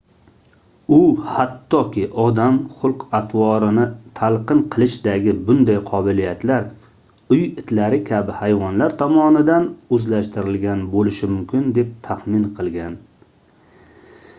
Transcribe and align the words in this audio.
u 0.95 0.97
hattoki 1.33 2.05
odam 2.23 2.55
xulq-atrvorini 2.79 3.83
talqin 4.21 4.63
qilishdagi 4.77 5.35
bunday 5.51 5.77
qobiliyatlar 5.91 6.67
uy 7.37 7.45
itlari 7.65 8.01
kabi 8.09 8.39
hayvonlar 8.41 8.97
tomonidan 9.05 9.69
oʻzlashtirilgan 10.01 10.85
boʻlishi 10.97 11.31
mumkin 11.37 11.73
deb 11.79 11.93
taxmin 12.11 12.53
qilgan 12.61 12.99